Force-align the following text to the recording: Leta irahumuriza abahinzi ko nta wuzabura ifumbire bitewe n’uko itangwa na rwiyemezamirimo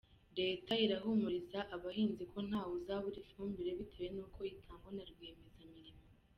Leta 0.39 0.71
irahumuriza 0.85 1.59
abahinzi 1.75 2.23
ko 2.31 2.37
nta 2.47 2.61
wuzabura 2.69 3.17
ifumbire 3.23 3.71
bitewe 3.79 4.09
n’uko 4.15 4.39
itangwa 4.53 4.89
na 4.95 5.03
rwiyemezamirimo 5.11 6.03